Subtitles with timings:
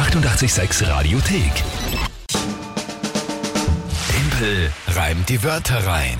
[0.00, 1.52] 886 Radiothek.
[4.08, 6.16] Tempel reimt die Wörter rein.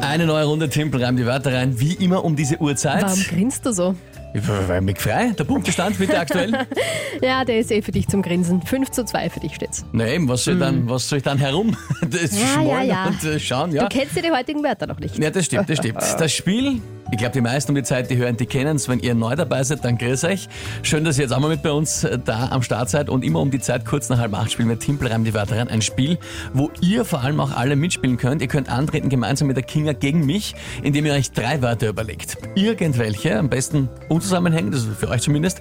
[0.00, 3.04] Eine neue Runde Timpel reimt die Wörter rein, wie immer um diese Uhrzeit.
[3.04, 3.94] Warum grinst du so?
[4.34, 5.30] Weil mich frei.
[5.38, 6.66] Der Punktestand bitte aktuell.
[7.22, 8.60] Ja, der ist eh für dich zum Grinsen.
[8.60, 9.84] 5 zu 2 für dich steht's.
[9.92, 11.76] Na eben, was soll, dann, was soll ich dann herum?
[12.00, 13.06] Das Ja, ja, ja.
[13.06, 13.84] und äh, schauen, ja.
[13.86, 15.16] Du kennst ja die heutigen Wörter noch nicht.
[15.16, 16.00] Ja, das stimmt, das stimmt.
[16.18, 18.88] Das Spiel, ich glaube, die meisten um die Zeit, die hören, die kennen es.
[18.88, 20.48] Wenn ihr neu dabei seid, dann grüß euch.
[20.82, 23.08] Schön, dass ihr jetzt auch mal mit bei uns äh, da am Start seid.
[23.08, 25.68] Und immer um die Zeit, kurz nach halb acht, spielen wir Timpelreim die Wörter rein.
[25.68, 26.18] Ein Spiel,
[26.52, 28.42] wo ihr vor allem auch alle mitspielen könnt.
[28.42, 32.36] Ihr könnt antreten gemeinsam mit der Kinga gegen mich, indem ihr euch drei Wörter überlegt.
[32.54, 35.60] Irgendwelche, am besten unzusammenhängend, das ist für euch zumindest.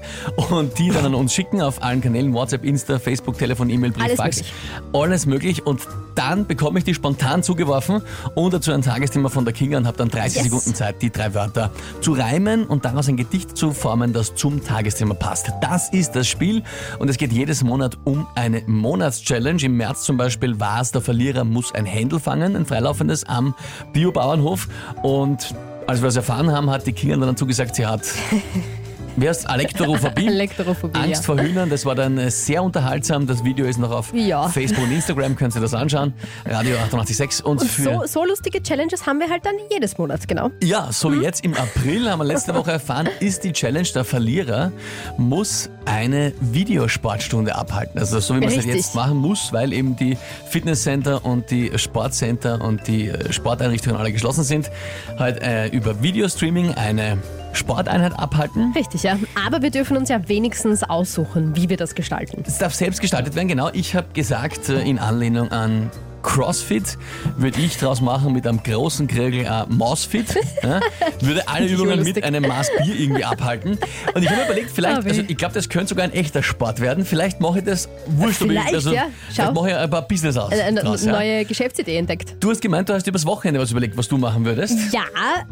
[0.50, 4.04] Und die dann an uns schicken auf allen Kanälen, WhatsApp, Insta, Facebook, Telefon, E-Mail, Brief,
[4.06, 4.38] Alles Fax.
[4.38, 4.54] möglich.
[4.94, 5.66] Alles möglich.
[5.68, 5.82] Und
[6.16, 8.02] dann bekomme ich die spontan zugeworfen
[8.36, 10.44] und dazu ein Tagesthema von der Kinga und habe dann 30 Yes.
[10.46, 14.64] Sekunden Zeit, die drei Wörter zu reimen und daraus ein Gedicht zu formen, das zum
[14.64, 15.52] Tagesthema passt.
[15.62, 16.64] Das ist das Spiel
[17.00, 19.64] und es geht jedes Monat um eine Monatschallenge.
[19.64, 23.56] Im März zum Beispiel war es, der Verlierer muss ein Händel fangen, ein freilaufendes am
[23.94, 24.68] Biobauernhof
[25.02, 25.56] und
[25.88, 28.02] als wir es erfahren haben, hat die Kinga dann dazu gesagt, sie hat
[29.16, 30.26] Wer ist Alektorophobie?
[30.28, 31.22] Elektorophobie, Angst ja.
[31.22, 33.28] vor Hühnern, das war dann äh, sehr unterhaltsam.
[33.28, 34.48] Das Video ist noch auf Ja.
[34.50, 36.14] Facebook und Instagram, könnt ihr das anschauen.
[36.46, 37.84] Radio 886 und, Und für...
[37.84, 40.50] so, so lustige Challenges haben wir halt dann jedes Monat, genau.
[40.64, 41.20] Ja, so Hm?
[41.20, 44.72] wie jetzt im April, haben wir letzte Woche erfahren, ist die Challenge, der Verlierer
[45.18, 48.00] muss eine Videosportstunde abhalten.
[48.00, 50.18] Also so wie man es halt jetzt machen muss, weil eben die
[50.50, 54.72] Fitnesscenter und die Sportcenter und die äh, Sporteinrichtungen alle geschlossen sind,
[55.20, 57.20] halt äh, über Videostreaming eine
[57.54, 58.74] Sporteinheit abhalten.
[58.76, 59.18] Richtig, ja.
[59.46, 62.44] Aber wir dürfen uns ja wenigstens aussuchen, wie wir das gestalten.
[62.46, 63.70] Es darf selbst gestaltet werden, genau.
[63.74, 65.90] Ich habe gesagt, äh, in Anlehnung an
[66.24, 66.98] CrossFit
[67.38, 70.34] würde ich draus machen mit einem großen Krögel äh, Mausfit.
[70.64, 70.80] Ja?
[71.20, 73.78] Würde alle ich Übungen mit einem Maß Bier irgendwie abhalten.
[74.14, 76.42] Und ich habe mir überlegt, vielleicht, Ah, also ich glaube, das könnte sogar ein echter
[76.42, 77.04] Sport werden.
[77.06, 78.42] Vielleicht mache ich das wurscht.
[78.42, 79.08] ich- Vielleicht, also, ja.
[79.30, 80.52] Vielleicht mache ich ein paar Business aus.
[80.54, 81.12] Eine, eine draus, ja?
[81.12, 82.36] neue Geschäftsidee entdeckt.
[82.40, 84.78] Du hast gemeint, du hast übers Wochenende was überlegt, was du machen würdest.
[84.94, 85.02] Ja,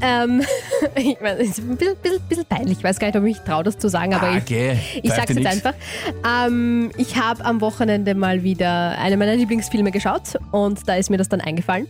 [0.02, 0.42] ähm,
[0.96, 2.78] ich meine, es ist ein bisschen, bisschen, bisschen peinlich.
[2.78, 4.72] Ich weiß gar nicht, ob ich mich traue, das zu sagen, aber Ah, ich, geh,
[4.72, 5.74] ich pfeift sag's dir jetzt einfach.
[6.48, 11.18] Ähm, ich habe am Wochenende mal wieder eine meiner Lieblingsfilme geschaut und da ist mir
[11.18, 11.88] das dann eingefallen.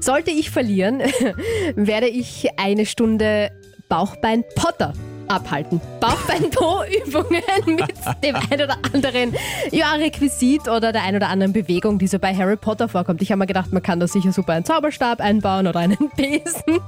[0.00, 1.00] Sollte ich verlieren,
[1.74, 3.50] werde ich eine Stunde
[3.88, 4.92] Bauchbein-Potter
[5.28, 5.80] abhalten.
[6.00, 9.34] Bauchbein-Po-Übungen mit dem ein oder anderen
[9.70, 13.22] ja, Requisit oder der ein oder anderen Bewegung, die so bei Harry Potter vorkommt.
[13.22, 16.80] Ich habe mir gedacht, man kann da sicher super einen Zauberstab einbauen oder einen Besen.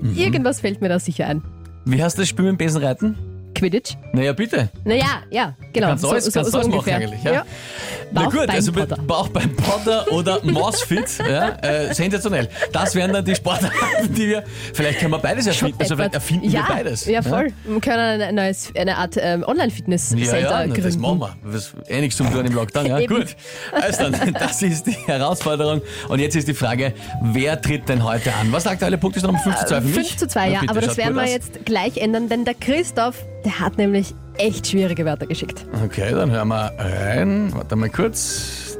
[0.00, 0.16] Mhm.
[0.16, 1.42] Irgendwas fällt mir da sicher ein.
[1.84, 3.33] Wie hast du das Spiel mit dem Besenreiten?
[3.64, 3.96] Quidditch?
[4.12, 4.68] Naja, bitte.
[4.84, 5.88] Naja, ja, genau.
[5.88, 7.44] Kannst du alles, kannst du alles machen eigentlich, ja.
[8.12, 9.02] Na gut, also mit Bauchbein-Potter.
[9.06, 12.50] Bauch beim Potter oder Mossfit, ja, äh, sensationell.
[12.72, 16.50] Das wären dann die Sportarten, die wir, vielleicht können wir beides erfinden, also vielleicht erfinden
[16.50, 17.06] ja, wir beides.
[17.06, 17.52] Ja, voll.
[17.64, 20.82] Wir können ein neues, eine Art ähm, Online-Fitness-Center Ja, ja, gründen.
[20.82, 21.36] das machen wir.
[21.44, 22.86] Das ist eh nichts zum tun im Lockdown.
[22.86, 23.34] Ja, gut.
[23.72, 25.80] Also dann, das ist die Herausforderung.
[26.08, 26.92] Und jetzt ist die Frage,
[27.22, 28.52] wer tritt denn heute an?
[28.52, 29.22] Was sagt der alle Punkte?
[29.22, 29.94] Noch um 5 zu 2 für mich?
[29.94, 30.60] 5 zu 2, ja.
[30.60, 31.30] bitte, aber das werden wir aus.
[31.30, 35.64] jetzt gleich ändern, denn der Christoph, der hat nämlich echt schwierige Wörter geschickt.
[35.84, 37.52] Okay, dann hören wir rein.
[37.54, 38.78] Warte mal kurz.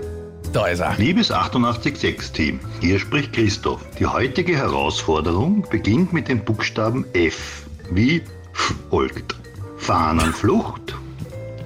[0.52, 0.94] Da ist er.
[0.98, 3.80] Liebes 886-Team, hier spricht Christoph.
[3.98, 8.22] Die heutige Herausforderung beginnt mit dem Buchstaben F, wie
[8.88, 9.34] folgt.
[9.78, 10.94] Fahnenflucht,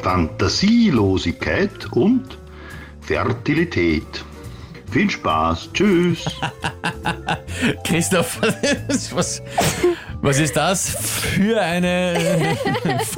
[0.01, 2.39] Fantasielosigkeit und
[3.03, 4.25] Fertilität.
[4.91, 6.25] Viel Spaß, tschüss.
[7.85, 8.41] Christoph,
[9.13, 9.43] was,
[10.21, 12.15] was ist das für eine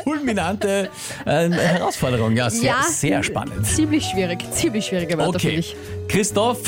[0.04, 0.90] fulminante
[1.24, 2.36] äh, Herausforderung?
[2.36, 3.66] Ja, sehr, ja, sehr spannend.
[3.66, 5.76] Ziemlich schwierig, ziemlich schwierige Wörter für Okay, dich.
[6.08, 6.58] Christoph,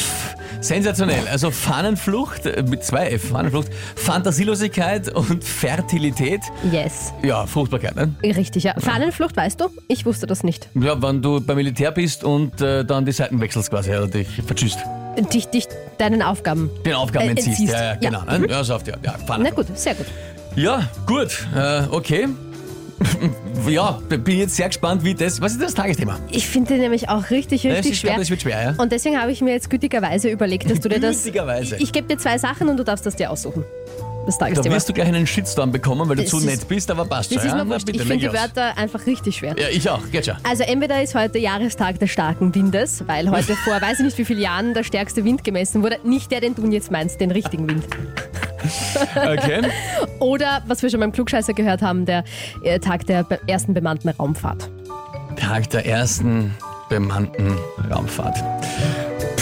[0.60, 1.26] sensationell.
[1.28, 6.41] Also Fahnenflucht äh, mit zwei F, Fahnenflucht, Fantasielosigkeit und Fertilität.
[6.71, 7.12] Yes.
[7.22, 8.15] Ja, Fruchtbarkeit, ne?
[8.22, 8.75] Richtig, ja.
[8.78, 9.69] Fahnenflucht, weißt du?
[9.88, 10.69] Ich wusste das nicht.
[10.75, 14.28] Ja, wenn du beim Militär bist und äh, dann die Seiten wechselst quasi, oder dich
[14.47, 14.78] vertschüsst.
[15.33, 15.69] Dich, dich
[15.99, 16.71] deinen Aufgaben.
[16.84, 17.49] Den Aufgaben Äh, entziehst.
[17.61, 17.73] entziehst.
[17.73, 18.21] Ja, ja, Ja.
[18.21, 18.39] genau.
[18.39, 18.49] Ne?
[18.49, 20.06] Ja, so oft, ja, ja, Na gut, sehr gut.
[20.56, 21.47] Ja, gut.
[21.55, 22.28] Äh, okay.
[23.69, 25.41] ja, bin jetzt sehr gespannt, wie das.
[25.41, 26.19] Was ist das Tagesthema?
[26.31, 28.16] Ich finde nämlich auch richtig, Ja, richtig ich schwer.
[28.16, 28.75] das wird schwer, ja?
[28.78, 31.16] Und deswegen habe ich mir jetzt gütigerweise überlegt, dass du dir das.
[31.25, 31.77] Gütigerweise.
[31.77, 33.65] Ich, ich gebe dir zwei Sachen und du darfst das dir aussuchen.
[34.24, 34.77] Das Da Tagesthema.
[34.77, 37.30] wirst du gleich einen Shitstorm bekommen, weil du Das zu ist- nett bist, aber passt
[37.33, 37.47] das schon.
[37.47, 37.57] ist ja?
[37.59, 37.86] mir Na, wurscht.
[37.86, 38.33] bitte, Ich finde die.
[38.33, 39.57] Wörter einfach richtig schwer.
[39.59, 40.36] Ja, ich auch, geht schon.
[40.48, 44.24] Also entweder ist heute Jahrestag des starken Windes, weil heute vor weiß ich nicht wie
[44.24, 45.98] vielen Jahren der stärkste Wind gemessen wurde.
[46.04, 47.84] Nicht der, den du jetzt meinst, den richtigen Wind.
[49.16, 49.63] Okay.
[50.21, 52.22] Oder, was wir schon beim Klugscheißer gehört haben, der
[52.63, 54.71] äh, Tag der ersten bemannten Raumfahrt.
[55.36, 56.54] Tag der ersten
[56.89, 57.57] bemannten
[57.91, 58.36] Raumfahrt.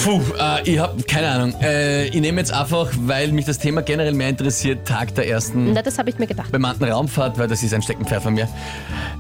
[0.05, 1.55] Puh, äh, ich habe keine Ahnung.
[1.61, 5.73] Äh, ich nehme jetzt einfach, weil mich das Thema generell mehr interessiert, Tag der ersten
[5.75, 6.51] Na, das habe ich mir gedacht.
[6.51, 8.49] bemannten Raumfahrt, weil das ist ein Steckenpferd von mir.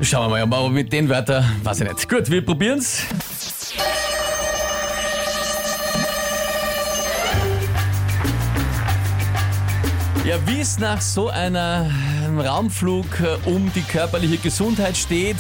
[0.01, 2.09] Schauen wir mal, aber mit den Wörtern weiß ich nicht.
[2.09, 3.03] Gut, wir probieren's.
[10.25, 11.91] Ja, wie es nach so einer
[12.25, 15.37] ähm, Raumflug äh, um die körperliche Gesundheit steht,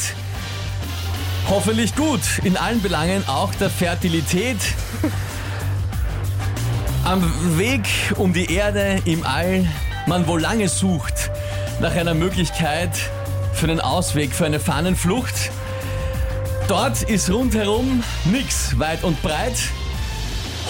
[1.48, 2.20] hoffentlich gut.
[2.44, 4.56] In allen Belangen, auch der Fertilität.
[7.10, 9.66] Am Weg um die Erde im All,
[10.06, 11.32] man wohl lange sucht
[11.80, 12.92] nach einer Möglichkeit
[13.52, 15.50] für einen Ausweg, für eine Fahnenflucht.
[16.68, 19.58] Dort ist rundherum nix weit und breit.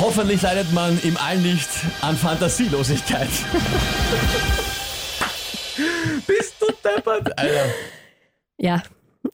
[0.00, 1.68] Hoffentlich leidet man im All nicht
[2.00, 3.28] an Fantasielosigkeit.
[6.26, 7.38] Bist du deppert?
[7.38, 7.66] Alter.
[8.56, 8.82] Ja.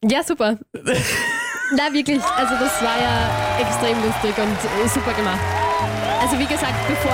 [0.03, 0.59] Ja, super.
[1.77, 2.21] Na, wirklich.
[2.21, 3.31] Also, das war ja
[3.61, 4.57] extrem lustig und
[4.91, 5.66] super gemacht.
[6.27, 7.13] Also, wie gesagt, bevor,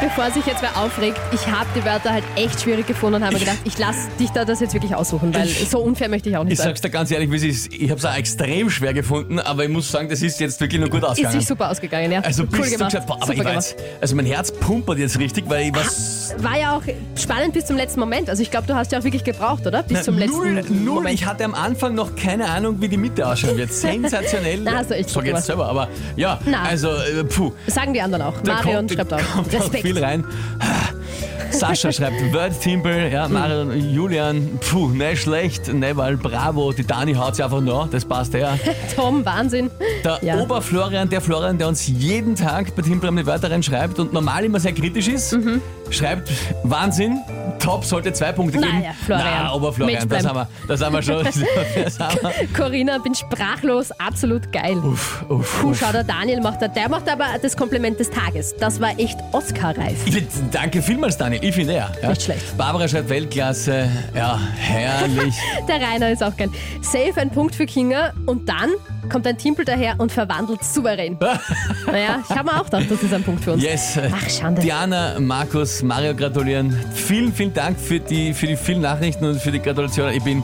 [0.00, 3.34] bevor sich jetzt wer aufregt, ich habe die Wörter halt echt schwierig gefunden und habe
[3.34, 6.28] mir gedacht, ich lasse dich da das jetzt wirklich aussuchen, weil Ich- so unfair möchte
[6.28, 6.68] ich auch nicht Ich sein.
[6.68, 7.72] sag's dir ganz ehrlich, wie es ist.
[7.72, 10.90] Ich hab's auch extrem schwer gefunden, aber ich muss sagen, das ist jetzt wirklich nur
[10.90, 11.38] gut Ist ausgegangen.
[11.40, 12.20] sich super ausgegangen, ja.
[12.20, 13.06] Also cool bist du gemacht.
[13.06, 16.34] Boah, aber super ich jetzt, also mein Herz pumpert jetzt richtig, weil ich was.
[16.38, 16.82] War ja auch
[17.18, 18.28] spannend bis zum letzten Moment.
[18.28, 19.82] Also ich glaube, du hast ja auch wirklich gebraucht, oder?
[19.82, 20.94] Bis zum letzten null, null.
[20.96, 21.14] Moment.
[21.14, 23.72] Ich hatte am Anfang noch keine Ahnung, wie die Mitte ausschauen wird.
[23.72, 24.60] Sensationell.
[24.64, 26.62] Na, hast du echt Sag jetzt selber, aber ja, Na.
[26.64, 27.52] also äh, puh.
[27.66, 28.34] Sagen die anderen auch.
[28.42, 29.20] Da Marion kommt, schreibt da auch.
[29.34, 29.85] kommt auch Respekt.
[29.86, 30.24] Viel rein.
[31.50, 37.36] Sascha schreibt Word Timpel, ja, Marion, Julian, puh, nicht schlecht, Neval, bravo, die Dani haut
[37.36, 38.58] sich einfach noch, das passt ja.
[38.96, 39.70] Tom, Wahnsinn.
[40.04, 40.38] Der Ja.
[40.40, 44.60] Oberflorian, der Florian, der uns jeden Tag bei Timpel die Wörter reinschreibt und normal immer
[44.60, 45.62] sehr kritisch ist, Mhm.
[45.88, 46.30] schreibt
[46.64, 47.20] Wahnsinn,
[47.58, 48.82] top, sollte zwei Punkte geben.
[48.82, 49.44] ja, Florian.
[49.44, 51.24] Na, Oberflorian, Mensch das haben, wir, das haben wir schon.
[51.84, 52.32] Das haben wir.
[52.56, 54.76] Corinna, bin sprachlos, absolut geil.
[54.78, 55.78] Uff, uff, Puh, uff.
[55.80, 58.54] schau, der Daniel macht da, der macht aber das Kompliment des Tages.
[58.58, 60.04] Das war echt Oscar-reif.
[60.50, 61.44] Danke vielmals, Daniel.
[61.44, 61.90] Ich finde ja.
[62.02, 62.08] ja.
[62.10, 62.56] Nicht schlecht.
[62.56, 63.88] Barbara schreibt Weltklasse.
[64.14, 65.34] Ja, herrlich.
[65.68, 66.50] Der Rainer ist auch geil.
[66.82, 68.70] Safe ein Punkt für Kinga und dann
[69.08, 71.18] kommt ein Timpel daher und verwandelt souverän.
[71.86, 73.62] naja, ich habe mir auch gedacht, das ist ein Punkt für uns.
[73.62, 73.98] Yes.
[74.12, 74.60] Ach, Schande.
[74.60, 76.76] Diana, Markus, Mario gratulieren.
[76.94, 80.12] Vielen, vielen Dank für die, für die vielen Nachrichten und für die Gratulation.
[80.12, 80.42] Ich bin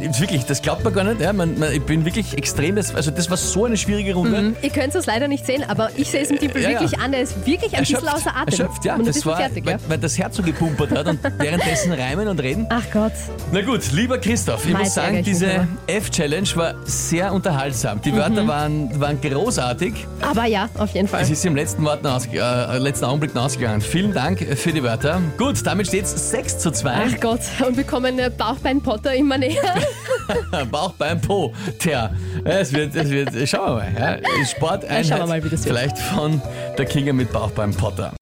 [0.00, 1.20] wirklich, das glaubt man gar nicht.
[1.20, 2.76] Ja, man, man, ich bin wirklich extrem.
[2.76, 4.54] Das, also, das war so eine schwierige Runde.
[4.62, 6.80] Ihr könnt es leider nicht sehen, aber ich sehe es im Timpel Ja, ja.
[6.80, 7.12] wirklich an.
[7.12, 8.48] Der ist wirklich ein bisschen außer Atem.
[8.48, 8.96] erschöpft, ja.
[8.96, 9.78] Und Das war, fertig, weil, ja.
[9.88, 12.66] weil das Herz so gepumpert hat und währenddessen reimen und reden.
[12.70, 13.12] Ach Gott.
[13.52, 15.66] Na gut, lieber Christoph, ich Mei, muss sagen, diese.
[15.86, 18.00] F-Challenge war sehr unterhaltsam.
[18.02, 18.48] Die Wörter Mhm.
[18.48, 19.94] waren, waren großartig.
[20.20, 21.22] Aber ja, auf jeden Fall.
[21.22, 23.80] Es ist im letzten, Wort äh, letzten Augenblick ausgegangen.
[23.80, 25.20] Vielen Dank für die Wörter.
[25.36, 26.92] Gut, damit steht es 6 zu 2.
[26.92, 29.62] Ach Gott, und wir kommen äh, Bauchbein-Potter immer näher.
[30.70, 31.52] Bauch beim Po.
[31.78, 32.10] Tja,
[32.44, 34.22] es wird, es wird, schauen wir mal.
[34.22, 34.46] Ja.
[34.46, 35.76] Sporteinheit, Ja, schauen wir mal, wie das wird.
[35.76, 36.40] vielleicht von
[36.76, 38.12] der Kinga mit Bauch beim Potter.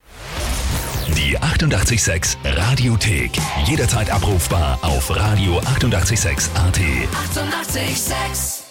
[1.17, 3.33] Die 886 Radiothek.
[3.67, 5.67] Jederzeit abrufbar auf radio886.at.
[5.77, 6.51] 886!
[6.57, 8.66] 886